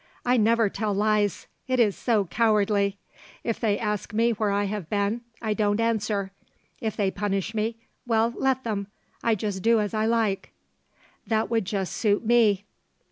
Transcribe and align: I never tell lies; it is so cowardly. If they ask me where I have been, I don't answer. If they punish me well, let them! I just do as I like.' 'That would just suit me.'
I 0.25 0.35
never 0.35 0.67
tell 0.67 0.95
lies; 0.95 1.45
it 1.67 1.79
is 1.79 1.95
so 1.95 2.25
cowardly. 2.25 2.97
If 3.43 3.59
they 3.59 3.77
ask 3.77 4.15
me 4.15 4.31
where 4.31 4.49
I 4.49 4.63
have 4.63 4.89
been, 4.89 5.21
I 5.43 5.53
don't 5.53 5.79
answer. 5.79 6.31
If 6.79 6.95
they 6.97 7.11
punish 7.11 7.53
me 7.53 7.75
well, 8.07 8.33
let 8.35 8.63
them! 8.63 8.87
I 9.23 9.35
just 9.35 9.61
do 9.61 9.79
as 9.79 9.93
I 9.93 10.07
like.' 10.07 10.53
'That 11.27 11.51
would 11.51 11.65
just 11.65 11.93
suit 11.93 12.25
me.' 12.25 12.63